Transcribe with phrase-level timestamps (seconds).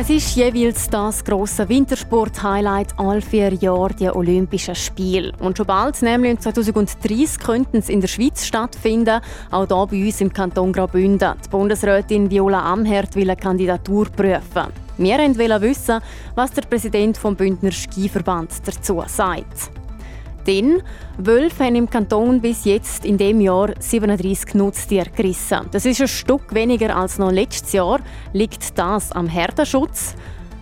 [0.00, 5.30] Es ist jeweils das große Wintersport-Highlight all vier Jahre die Olympischen Spiele.
[5.40, 10.22] Und schon bald, nämlich 2030, könnten sie in der Schweiz stattfinden, auch hier bei uns
[10.22, 11.34] im Kanton Graubünden.
[11.44, 14.72] Die Bundesrätin Viola Amherd will eine Kandidatur prüfen.
[14.96, 16.00] Wir wollen wissen,
[16.34, 19.79] was der Präsident vom Bündner Skiverband dazu sagt.
[20.46, 20.82] Denn
[21.18, 25.66] Wölfe haben im Kanton bis jetzt in dem Jahr 37 Nutztiere gerissen.
[25.70, 28.00] Das ist ein Stück weniger als noch letztes Jahr.
[28.32, 30.14] Liegt das am Herdenschutz?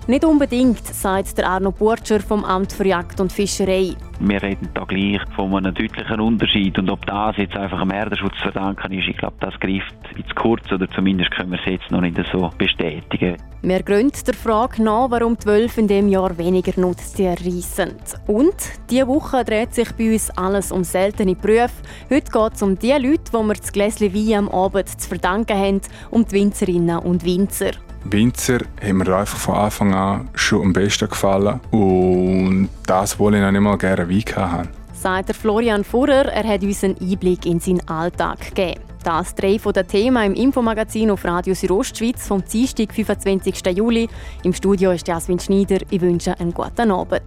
[0.09, 3.95] Nicht unbedingt, sagt der Arno Burtscher vom Amt für Jagd und Fischerei.
[4.21, 8.33] Wir reden da gleich von einem deutlichen Unterschied und ob das jetzt einfach am Herdenschutz
[8.37, 11.91] zu verdanken ist, ich glaube, das greift ins Kurz oder zumindest können wir es jetzt
[11.91, 13.37] noch nicht so bestätigen.
[13.61, 17.97] Wir gehen der Frage nach, warum die Wölfe in diesem Jahr weniger Nutztiere reissen.
[18.27, 18.57] Und
[18.89, 21.83] diese Woche dreht sich bei uns alles um seltene Berufe.
[22.09, 25.59] Heute geht es um die Leute, die wir das Gläschen Wein am Abend zu verdanken
[25.59, 27.73] haben, um die Winzerinnen und Winzer.
[28.05, 33.43] Winzer haben mir einfach von Anfang an schon am besten gefallen und das wollte ich
[33.43, 34.69] noch nicht mal gerne Wein haben.
[34.93, 38.81] Sagt Florian Furrer, er hat uns einen Einblick in seinen Alltag gegeben.
[39.05, 43.65] Das drei von den Themen im Infomagazin auf Radio Südostschweiz vom Dienstag, 25.
[43.77, 44.09] Juli.
[44.43, 45.79] Im Studio ist Jasmin Schneider.
[45.89, 47.23] Ich wünsche einen guten Abend.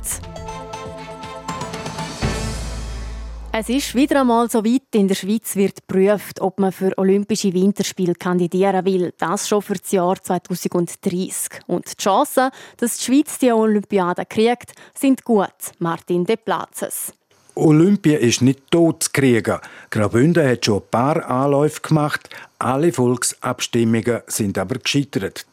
[3.53, 7.53] Es ist wieder einmal so weit, in der Schweiz wird geprüft, ob man für Olympische
[7.53, 9.13] Winterspiele kandidieren will.
[9.17, 11.59] Das schon für das Jahr 2030.
[11.67, 15.49] Und die Chancen, dass die Schweiz die Olympiade kriegt, sind gut.
[15.79, 17.11] Martin De Platzes.
[17.55, 19.59] Olympia ist nicht tot zu kriegen.
[19.89, 22.29] Graubünden hat schon ein paar Anläufe gemacht.
[22.57, 25.45] Alle Volksabstimmungen sind aber gescheitert.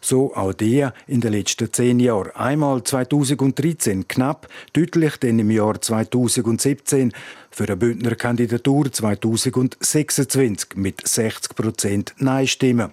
[0.00, 2.30] So auch der in den letzten zehn Jahren.
[2.34, 7.12] Einmal 2013 knapp, deutlich dann im Jahr 2017
[7.50, 12.92] für eine Bündner Kandidatur 2026 mit 60 Prozent Nein-Stimmen.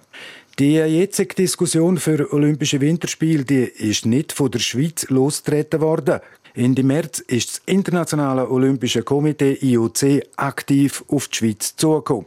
[0.58, 6.18] Die jetzige Diskussion für Olympische Winterspiele die ist nicht von der Schweiz losgetreten worden.
[6.58, 12.26] Ende März ist das Internationale Olympische Komitee IOC aktiv auf die Schweiz zugekommen.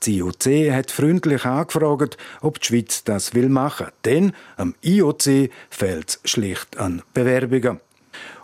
[0.00, 6.08] Das IOC hat freundlich angefragt, ob die Schweiz das will machen, denn am IOC fehlt
[6.08, 7.78] es schlicht an Bewerbungen.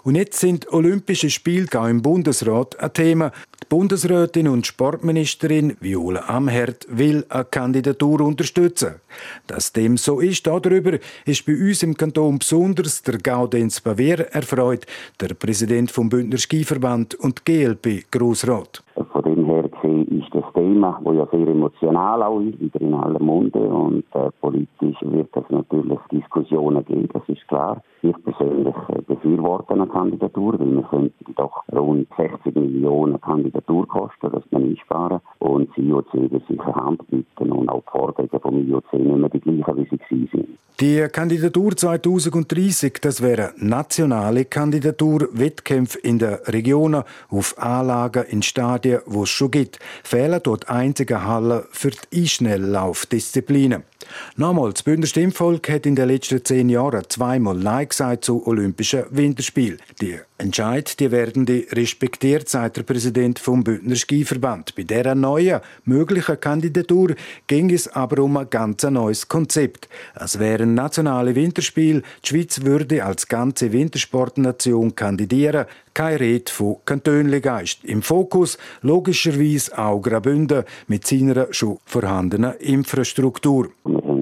[0.04, 3.32] Und jetzt sind Olympische Spiele auch im Bundesrat ein Thema.
[3.66, 9.00] Die Bundesrätin und Sportministerin Viola Amherd will eine Kandidatur unterstützen.
[9.49, 14.87] Dass dem so ist, darüber ist bei uns im Kanton besonders der Gaudenz Bavier erfreut,
[15.21, 18.84] der Präsident vom Bündner Skiverband und GLP Grossrat.
[18.94, 22.94] Von dem her gesehen ist das Thema, das ja sehr emotional auch ist, wieder in
[22.94, 27.82] aller Munde und äh, politisch wird es natürlich Diskussionen geben, das ist klar.
[28.03, 34.43] Ich persönlich äh, befürworte eine Kandidatur, weil wir könnten doch rund 60 Millionen Kandidaturkosten, das
[34.50, 36.12] man einsparen und das IOC
[36.49, 40.28] sicher Hand bieten und auch die Forderungen vom IOC nicht mehr die gleichen, wie sie
[40.32, 40.49] sind.
[40.78, 49.00] Die Kandidatur 2030, das wäre nationale Kandidatur, Wettkämpfe in den Regionen auf Anlagen in Stadien,
[49.06, 53.83] wo es schon gibt, fehlen dort einzige Hallen für die Einschnelllaufdisziplinen.
[54.37, 59.05] Nochmal, das Bündner Stimmvolk hat in den letzten zehn Jahren zweimal Nein gesagt zu Olympischen
[59.11, 59.78] Winterspielen.
[60.00, 64.75] Die Entscheid, die werden die respektiert, sagt der Präsident vom Bündner Skiverband.
[64.75, 67.15] Bei dieser neuen möglichen Kandidatur
[67.47, 69.89] ging es aber um ein ganz neues Konzept.
[70.15, 72.03] Es wären nationale Winterspiele.
[72.23, 75.65] Die Schweiz würde als ganze Wintersportnation kandidieren.
[75.94, 77.83] Keine Rede von Kantönlegeist.
[77.84, 83.71] Im Fokus logischerweise auch Graubünden mit seiner schon vorhandenen Infrastruktur.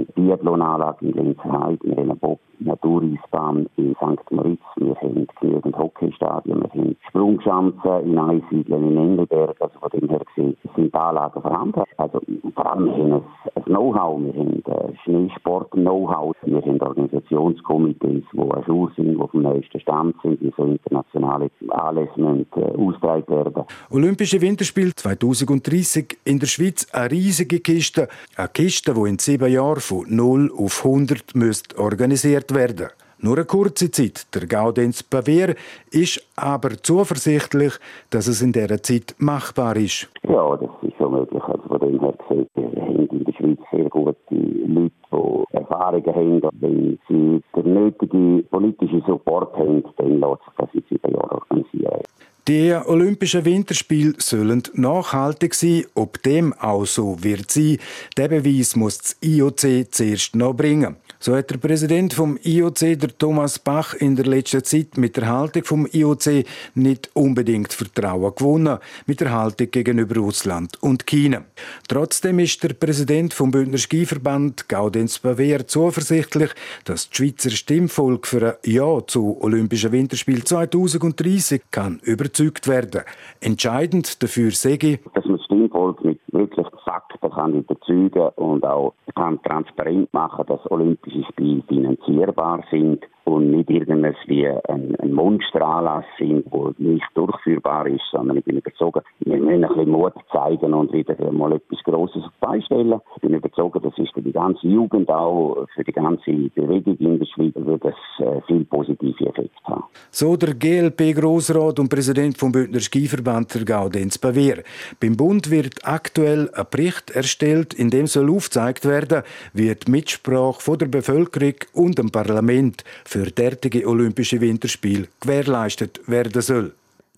[0.07, 4.31] Haben Biathlonanlage in haben eine Bob Natureisbahn in St.
[4.31, 10.09] Moritz, wir haben genügend Hockeystadien, wir haben Sprungschanzen in Einsiedeln in Engelberg, also von dem
[10.09, 11.83] her gesehen sind Anlagen vorhanden.
[11.97, 12.21] Also
[12.55, 13.23] vor allem wir haben
[13.55, 14.63] ein Know-how, wir haben
[15.05, 21.51] Schneesport-Know-how, wir haben Organisationskomitees, die Ajour sind, die vom neuesten Stand sind, die so internationale
[21.69, 23.65] Anlässe müssen, äh, werden.
[23.91, 29.81] Olympische Winterspiele 2030 in der Schweiz eine riesige Kiste, eine Kiste, die in sieben Jahren
[29.81, 32.89] von 0 auf 100 müsste organisiert werden.
[33.19, 34.27] Nur eine kurze Zeit.
[34.35, 35.55] Der Gaudenz Pavier
[35.91, 37.73] ist aber zuversichtlich,
[38.11, 40.11] dass es in dieser Zeit machbar ist.
[40.29, 41.43] Ja, das ist schon möglich.
[41.43, 46.43] Also von dem her gesehen, wir haben in der Schweiz sehr gute Leute, die Erfahrungen
[46.43, 46.51] haben.
[46.61, 52.03] Wenn sie den nötigen politischen Support haben, dann lässt sich das in sieben Jahren organisieren.
[52.47, 55.87] Die Olympischen Winterspiele sollen nachhaltig sein.
[55.95, 57.79] Ob dem auch so wird sein,
[58.19, 60.97] den Beweis muss das IOC zuerst noch bringen.
[61.21, 65.27] So hat der Präsident vom IOC, der Thomas Bach, in der letzten Zeit mit der
[65.27, 66.45] Haltung vom IOC
[66.75, 68.77] nicht unbedingt Vertrauen gewonnen,
[69.07, 71.47] mit der Haltung gegenüber Russland und China.
[71.89, 76.51] Trotzdem ist der Präsident vom Bündner Skiverband, Gaudenz Bavier, zuversichtlich,
[76.85, 82.01] dass das Schweizer Stimmvolk für ein Ja zu Olympischen Winterspielen 2030 kann
[82.35, 83.03] überzeugt werden.
[83.41, 89.41] Entscheidend dafür sage dass man das Stimmvolk mit wirklich Fakten kann überzeugen und auch kann
[89.43, 96.45] transparent machen, dass Olympische Spiele finanzierbar sind und nicht irgendwas wie ein, ein Monsteranlass sind,
[96.53, 100.93] der nicht durchführbar ist, sondern ich bin überzeugt, wir müssen ein bisschen Mut zeigen und
[100.93, 103.01] wieder mal etwas Grosses auf die Beine stellen.
[103.17, 107.19] Ich bin überzeugt, das ist für die ganze Jugend auch, für die ganze Bewegung in
[107.19, 109.85] der Schweiz, wird das äh, viel positive Effekte haben.
[110.11, 114.63] So der GLP-Grossrat und Präsident vom Bündner Skiverband, der Gaudenz Bavier.
[115.01, 119.23] Beim Bund wird aktuell ein Bericht erstellt, in dem soll aufgezeigt werden,
[119.53, 126.43] wie die Mitsprache von der Bevölkerung und dem Parlament für derartige Olympische Winterspiele gewährleistet werden
[126.43, 126.73] soll.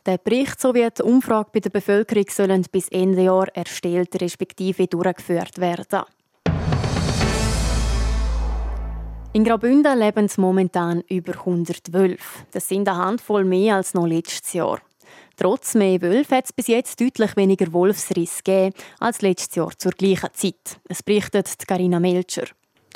[0.07, 5.59] Der Bericht sowie die Umfrage bei der Bevölkerung sollen bis Ende Jahr erstellt respektive durchgeführt
[5.59, 6.03] werden.
[9.33, 12.47] In Graubünden leben es momentan über 112.
[12.53, 14.81] Das sind eine Handvoll mehr als noch letztes Jahr.
[15.37, 19.93] Trotz mehr Wölfe hat es bis jetzt deutlich weniger Wolfsriss gegeben als letztes Jahr zur
[19.93, 20.81] gleichen Zeit.
[20.89, 22.47] Es berichtet Carina Melcher.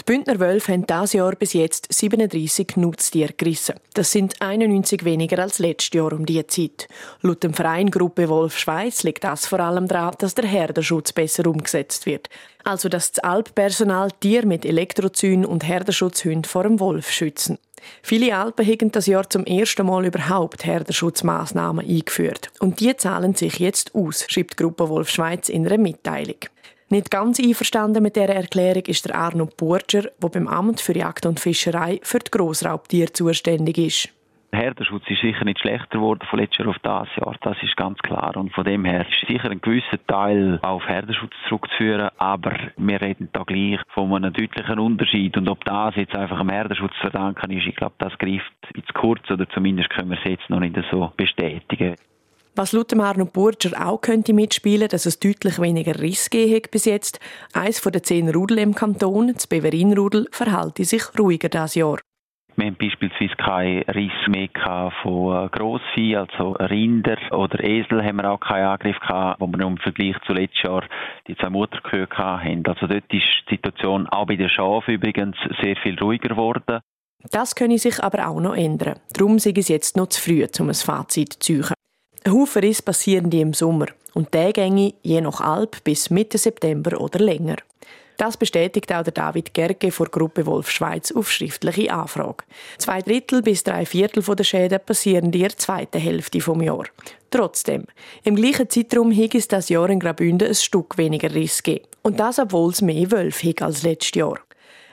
[0.01, 3.75] Die Bündner Wölfe haben dieses Jahr bis jetzt 37 Nutztiere gerissen.
[3.93, 6.89] Das sind 91 weniger als letztes Jahr um diese Zeit.
[7.21, 11.47] Laut dem Verein Gruppe Wolf Schweiz liegt das vor allem daran, dass der Herdenschutz besser
[11.47, 12.31] umgesetzt wird.
[12.65, 17.59] Also dass das Alppersonal Tiere mit Elektrozyn und Herdenschutzhunden vor dem Wolf schützen.
[18.03, 22.51] Viele Alpen haben das Jahr zum ersten Mal überhaupt Herdenschutzmaßnahmen eingeführt.
[22.61, 26.39] Und die zahlen sich jetzt aus, schreibt die Gruppe Wolf Schweiz in einer Mitteilung.
[26.89, 31.25] Nicht ganz einverstanden mit dieser Erklärung ist der Arno Burger, der beim Amt für Jagd
[31.25, 34.09] und Fischerei für die Grossraubtiere zuständig ist.
[34.53, 37.77] Der Herdenschutz ist sicher nicht schlechter geworden von letztes Jahr auf das Jahr, das ist
[37.77, 38.37] ganz klar.
[38.37, 43.29] Und von dem her ist sicher ein gewisser Teil auf Herdenschutz zurückzuführen, aber wir reden
[43.33, 45.37] da gleich von einem deutlichen Unterschied.
[45.37, 48.89] Und ob das jetzt einfach am Herdenschutz zu verdanken ist, ich glaube, das greift ins
[48.93, 51.95] Kurz oder zumindest können wir es jetzt noch nicht so bestätigen.
[52.57, 57.21] Was laut Arno Burger auch könnte mitspielen, dass es deutlich weniger Riss gegeben bis jetzt.
[57.53, 61.99] Eins von den zehn Rudel im Kanton, das Beverinrudel, verhalte sich ruhiger dieses Jahr.
[62.61, 68.39] Wir haben beispielsweise keinen Riss mehr von Grossvieh, also Rinder oder Esel haben wir auch
[68.39, 70.85] keinen Angriff gehabt, wo wir im Vergleich zu letztes Jahr
[71.27, 72.63] die zwei Mutterkühe haben.
[72.67, 76.81] Also dort ist die Situation auch bei den Schafen übrigens sehr viel ruhiger geworden.
[77.31, 79.01] Das könne sich aber auch noch ändern.
[79.15, 81.75] Darum sei es jetzt noch zu früh, um ein Fazit zu ziehen.
[82.27, 86.37] Ein Haufen Risse passieren die im Sommer und der gänge je nach Alp bis Mitte
[86.37, 87.57] September oder länger.
[88.21, 92.45] Das bestätigt auch der David Gerge vor Gruppe Wolf Schweiz auf schriftliche Anfrage.
[92.77, 96.85] Zwei Drittel bis drei Viertel der Schäden passieren in der zweiten Hälfte vom Jahr.
[97.31, 97.87] Trotzdem,
[98.23, 101.87] im gleichen Zeitraum hing es das Jahr in Graubünden ein Stück weniger Riss gegeben.
[102.03, 104.39] Und das, obwohl es mehr Wölfe hing als letztes Jahr.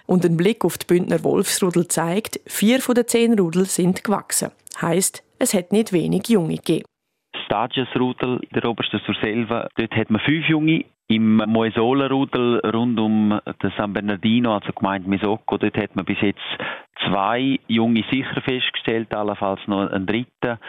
[0.06, 4.51] Und ein Blick auf die Bündner Wolfsrudel zeigt, vier von den zehn Rudel sind gewachsen.
[4.81, 6.85] Heißt, es hat nicht wenig Junge gegeben.
[7.44, 10.85] Stagias-Rudel, der oberste Surselva, dort hat man fünf Junge.
[11.09, 16.42] Im Moesola-Rudel rund um den San Bernardino, also gemeint Misocco, dort hat man bis jetzt
[17.06, 20.59] zwei Junge sicher festgestellt, allenfalls noch einen dritten.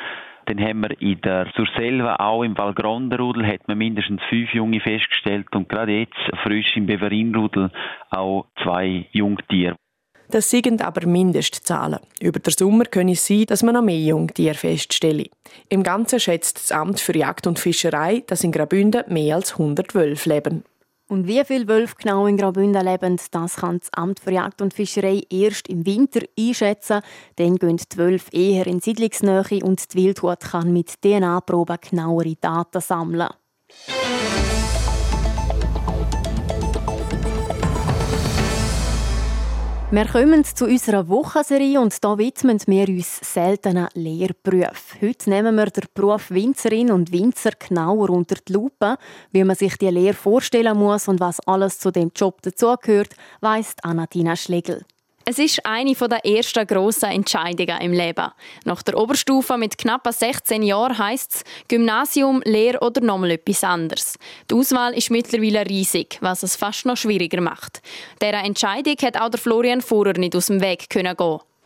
[0.47, 5.49] Dann haben wir in der Surselva, auch im Valgronde-Rudel, hat man mindestens fünf Junge festgestellt
[5.57, 7.71] und gerade jetzt frisch im Beverin-Rudel
[8.11, 9.77] auch zwei Jungtiere.
[10.31, 12.01] Das sind aber Mindestzahlen.
[12.21, 15.27] Über den Sommer könnte es sein, dass man noch mehr Jungtiere feststelle.
[15.71, 19.95] Im Ganzen schätzt das Amt für Jagd und Fischerei, dass in Graubünden mehr als 100
[19.95, 20.65] Wölfe leben.
[21.09, 24.75] Und wie viele Wölfe genau in Graubünden leben, das kann das Amt für Jagd und
[24.75, 27.01] Fischerei erst im Winter einschätzen.
[27.37, 32.83] Dann gehen die Wölfe eher in Siedlungsnähe und die Wildhut kann mit DNA-Proben genauere Daten
[32.83, 33.29] sammeln.
[39.91, 45.01] Wir kommen zu unserer Wochenserie und da widmen wir uns seltenen Lehrberufen.
[45.01, 48.99] Heute nehmen wir den Beruf Winzerin und Winzer genauer unter die Lupe.
[49.33, 53.77] Wie man sich die Lehre vorstellen muss und was alles zu dem Job dazugehört, weiss
[53.83, 54.85] Anatina Schlegel.
[55.31, 58.29] Es ist eine der ersten grossen Entscheidungen im Leben.
[58.65, 64.17] Nach der Oberstufe mit knapp 16 Jahren heisst es Gymnasium, Lehre oder nochmal etwas anderes.
[64.51, 67.83] Die Auswahl ist mittlerweile riesig, was es fast noch schwieriger macht.
[68.23, 71.15] Dieser Entscheidung hat auch der Florian Fuhrer nicht aus dem Weg gehen.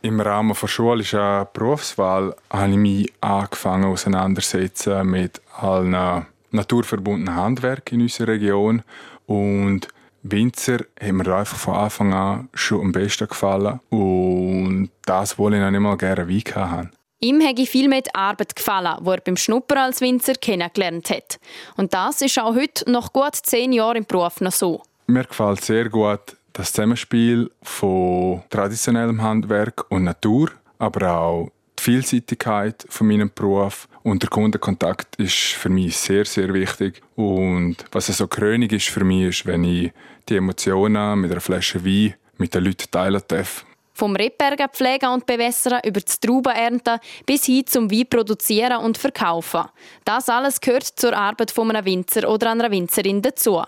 [0.02, 8.02] Im Rahmen der schulischen Berufswahl habe ich mich angefangen auseinandersetzen mit allen naturverbundenen Handwerken in
[8.06, 8.82] unserer Region
[9.26, 9.86] und
[10.22, 15.62] Winzer haben mir einfach von Anfang an schon am besten gefallen und das wollte ich
[15.62, 16.90] noch nicht mal gerne wie haben.
[17.20, 21.38] Ihm hätte viel mehr die Arbeit gefallen, die er beim Schnupper als Winzer kennengelernt hat.
[21.76, 24.82] Und das ist auch heute, nach gut zehn Jahren im Beruf, noch so.
[25.06, 31.52] Mir gefällt sehr gut das Zusammenspiel von traditionellem Handwerk und Natur, aber auch
[31.82, 37.02] die Vielseitigkeit von meinem Beruf und der Kundenkontakt ist für mich sehr, sehr wichtig.
[37.16, 39.92] Und was so Krönig ist für mich, ist, wenn ich
[40.28, 43.64] die Emotionen mit einer Flasche Wein mit den Leuten teilen darf.
[43.94, 48.96] Vom Rebbergen pflegen und bewässern über das Trauben ernten bis hin zum Wein produzieren und
[48.96, 49.64] verkaufen.
[50.04, 53.62] Das alles gehört zur Arbeit von einem Winzer oder einer Winzerin dazu.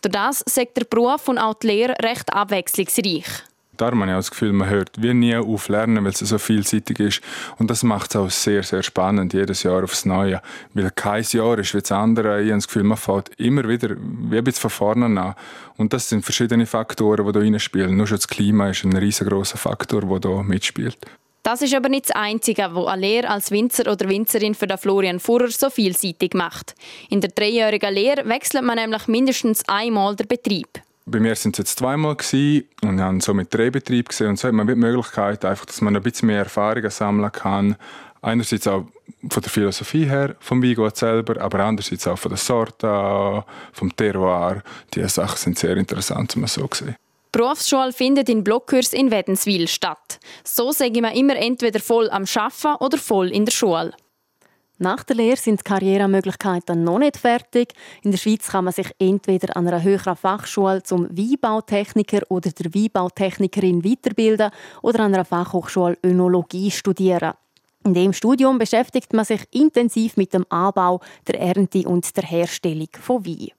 [0.00, 3.26] Durch das sagt der Beruf und auch die Lehre recht abwechslungsreich.
[3.76, 6.38] Darum habe ich auch das Gefühl, man hört wie nie auf lernen, weil es so
[6.38, 7.20] vielseitig ist.
[7.58, 10.40] Und das macht es auch sehr, sehr spannend, jedes Jahr aufs Neue.
[10.74, 12.42] Weil kein Jahr ist wie das andere.
[12.42, 15.34] Ich habe das Gefühl, man fällt immer wieder wie ein von vorne an.
[15.76, 17.96] Und das sind verschiedene Faktoren, die da reinspielen.
[17.96, 20.98] Nur schon das Klima ist ein riesengroßer Faktor, der da mitspielt.
[21.46, 24.78] Das ist aber nicht das Einzige, was eine Lehre als Winzer oder Winzerin für den
[24.78, 26.74] Florian Furrer so vielseitig macht.
[27.08, 30.66] In der dreijährigen Lehre wechselt man nämlich mindestens einmal den Betrieb.
[31.08, 34.48] Bei mir sind es jetzt zweimal gewesen und haben so mit Drehbetrieb gesehen und so
[34.48, 37.76] hat man die Möglichkeit, einfach, dass man ein bisschen mehr Erfahrungen sammeln kann.
[38.22, 38.86] Einerseits auch
[39.30, 44.64] von der Philosophie her, vom Weingut selber, aber andererseits auch von der Sorte, vom Terroir.
[44.92, 46.96] Diese Sachen sind sehr interessant, um so zu sehen.
[47.32, 50.18] Die Berufsschule findet in Blockkurs in Wädenswil statt.
[50.42, 53.92] So sage man immer entweder voll am Arbeiten oder voll in der Schule.
[54.78, 57.72] Nach der Lehre sind die Karrieremöglichkeiten noch nicht fertig.
[58.02, 62.74] In der Schweiz kann man sich entweder an einer höheren Fachschule zum Weinbautechniker oder der
[62.74, 64.50] Weinbautechnikerin weiterbilden
[64.82, 67.32] oder an einer Fachhochschule Önologie studieren.
[67.84, 72.88] In dem Studium beschäftigt man sich intensiv mit dem Anbau, der Ernte und der Herstellung
[73.00, 73.52] von Wein.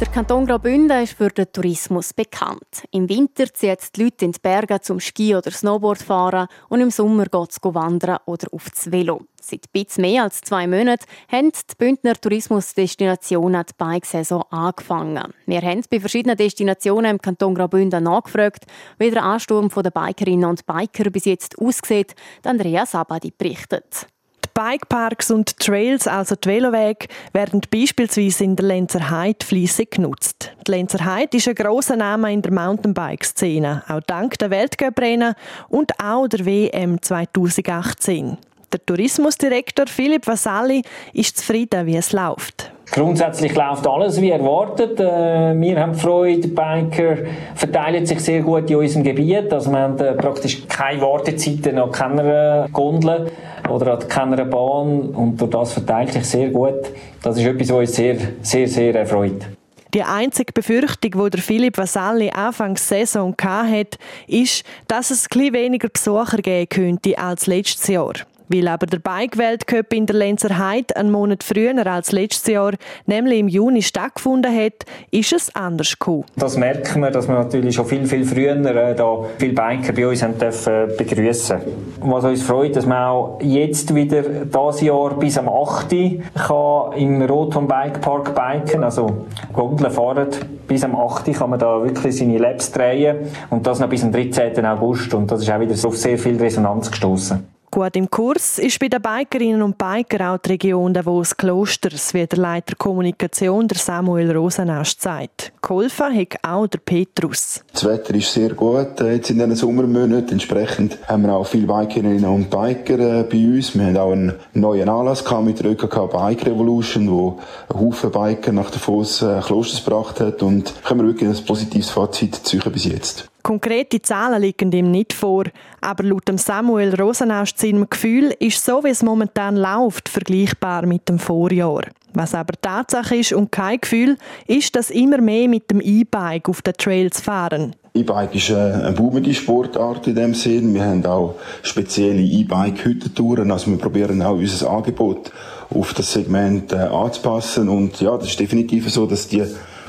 [0.00, 2.82] Der Kanton Graubünden ist für den Tourismus bekannt.
[2.90, 6.90] Im Winter ziehen die Leute in die Berge zum Ski oder Snowboard fahren und im
[6.90, 9.20] Sommer geht es wandern oder auf das Velo.
[9.40, 15.32] Seit etwas mehr als zwei Monaten haben die Bündner Tourismusdestinationen die Bikesaison angefangen.
[15.46, 18.64] Wir haben bei verschiedenen Destinationen im Kanton Graubünden nachgefragt,
[18.98, 22.16] wie der Ansturm der Bikerinnen und Biker bis jetzt aussieht.
[22.42, 24.08] Andrea Sabadi berichtet.
[24.54, 30.52] Bikeparks und Trails, also die Velowege, werden beispielsweise in der Lenzer Heide fließig genutzt.
[30.66, 35.34] Die Lenzer Heide ist ein grosser Name in der Mountainbike-Szene, auch dank der Weltcuprennen
[35.68, 38.38] und auch der WM 2018.
[38.72, 40.82] Der Tourismusdirektor Philipp Vasalli
[41.12, 42.73] ist zufrieden, wie es läuft.
[42.90, 45.00] Grundsätzlich läuft alles wie erwartet.
[45.00, 47.16] Äh, wir haben Freude, Biker
[47.54, 49.52] verteilen sich sehr gut in unserem Gebiet.
[49.52, 53.30] Also wir haben äh, praktisch keine Wartezeiten an keiner Gondel
[53.68, 56.92] oder an keiner Bahn und durch das verteilt sich sehr gut.
[57.22, 59.46] Das ist etwas, was uns sehr, sehr, sehr erfreut.
[59.94, 66.38] Die einzige Befürchtung, die Philipp Vasalli Anfangs Saison hatte, ist, dass es ein weniger Besucher
[66.38, 68.14] geben könnte als letztes Jahr.
[68.48, 72.72] Weil aber der Bike-Weltcup in der Lenzer Heide einen Monat früher als letztes Jahr,
[73.06, 76.24] nämlich im Juni, stattgefunden hat, ist es anders gekommen.
[76.36, 80.08] Das merken wir, dass wir natürlich schon viel, viel früher äh, da viele Biker bei
[80.08, 81.58] uns haben dürfen begrüßen.
[82.00, 85.90] Was uns freut, dass man auch jetzt wieder dieses Jahr bis am 8.
[86.34, 90.28] kann im Rotom Bike Park biken, also Gondeln fahren.
[90.66, 91.32] Bis am 8.
[91.32, 93.18] kann man da wirklich seine Labs drehen
[93.50, 94.64] und das noch bis am 13.
[94.66, 97.53] August und das ist auch wieder auf sehr viel Resonanz gestoßen.
[97.74, 102.24] Gut im Kurs ist bei den Bikerinnen und Biker auch die Region Davos Klosters, wie
[102.24, 105.52] der Leiter Kommunikation der Samuel Rosenast sagt.
[105.60, 107.64] Geholfen hat auch der Petrus.
[107.72, 110.34] Das Wetter ist sehr gut äh, jetzt in diesen Sommermonaten.
[110.34, 113.74] Entsprechend haben wir auch viele Bikerinnen und Biker äh, bei uns.
[113.74, 118.12] Wir haben auch einen neuen Anlass gehabt mit der ÖKK Bike Revolution, wo ein Haufen
[118.12, 122.62] Biker nach Davos äh, Klosters gebracht hat und können wir wirklich ein positives Fazit ziehen
[122.72, 123.28] bis jetzt.
[123.44, 125.44] Konkrete Zahlen liegen ihm nicht vor,
[125.82, 131.18] aber laut Samuel Rosenaust seinem Gefühl ist so, wie es momentan läuft, vergleichbar mit dem
[131.18, 131.82] Vorjahr.
[132.14, 136.62] Was aber Tatsache ist und kein Gefühl, ist, dass immer mehr mit dem E-Bike auf
[136.62, 137.76] den Trails fahren.
[137.92, 140.72] E-Bike ist eine boomende Sportart in dem Sinn.
[140.72, 143.50] Wir haben auch spezielle E-Bike-Hüttentouren.
[143.50, 145.30] Also wir probieren auch unser Angebot
[145.68, 147.68] auf das Segment äh, anzupassen.
[147.68, 149.44] Und ja, das ist definitiv so, dass die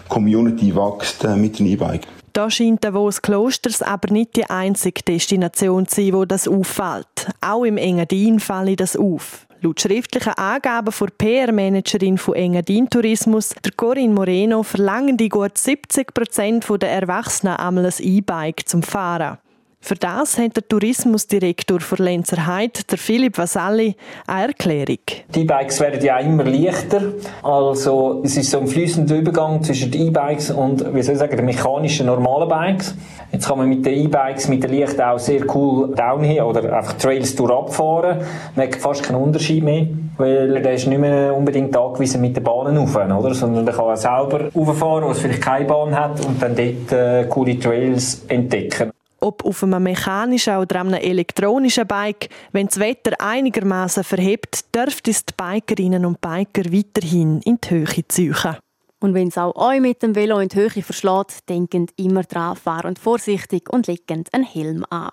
[0.10, 2.06] Community wächst äh, mit dem E-Bike.
[2.36, 7.30] Da scheint Davos Klosters aber nicht die einzige Destination zu sein, wo das auffällt.
[7.40, 9.48] Auch im Engadin falle das auf.
[9.62, 16.14] Laut schriftlichen Angaben der PR-Managerin von Engadin Tourismus, der Corinne Moreno, verlangen die gut 70
[16.14, 19.38] Prozent der Erwachsenen einmal ein E-Bike zum Fahren.
[19.86, 24.98] Für das hat der Tourismusdirektor für Lenzerheide, der Philipp Vasalli, eine Erklärung.
[25.36, 27.14] Die E-Bikes werden ja immer leichter.
[27.44, 31.38] Also es ist so ein fließender Übergang zwischen den E-Bikes und wie soll ich sagen,
[31.38, 32.96] den mechanischen normalen Bikes.
[33.32, 36.94] Jetzt kann man mit den E-Bikes, mit den Licht auch sehr cool downhill oder einfach
[36.94, 38.22] Trails durchabfahren.
[38.56, 39.86] Man hat fast keinen Unterschied mehr,
[40.18, 43.36] weil der ist nicht mehr unbedingt angewiesen mit den Bahnen rauf, oder?
[43.36, 46.92] sondern der kann auch selber rauffahren, wo es vielleicht keine Bahn hat und dann dort
[46.92, 48.95] äh, coole Trails entdecken
[49.26, 55.26] ob auf einem mechanischen oder einem elektronischen Bike, wenn das Wetter einigermaßen verhebt, dürfte es
[55.26, 58.58] die Bikerinnen und Biker weiterhin in die Höhe ziehen.
[59.00, 62.56] Und wenn es auch euch mit dem Velo in die Höhe verschlägt, denkt immer dran,
[62.56, 65.10] fahren vorsichtig und legen einen Helm an.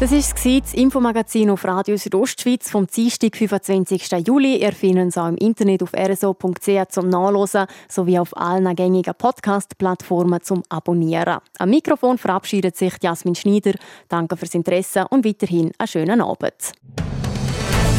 [0.00, 4.26] Das war das Infomagazin auf Radio Südostschweiz vom Dienstag, 25.
[4.26, 4.56] Juli.
[4.56, 10.42] Ihr findet es auch im Internet auf rso.ch zum Nachlesen sowie auf allen gängigen Podcast-Plattformen
[10.42, 11.38] zum Abonnieren.
[11.58, 13.74] Am Mikrofon verabschiedet sich Jasmin Schneider.
[14.08, 16.72] Danke fürs Interesse und weiterhin einen schönen Abend.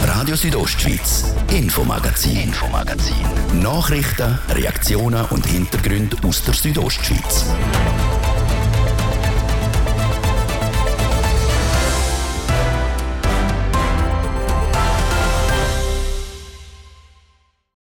[0.03, 3.15] Radio Südostschweiz, Infomagazin, Infomagazin.
[3.61, 7.45] Nachrichten, Reaktionen und Hintergründe aus der Südostschweiz.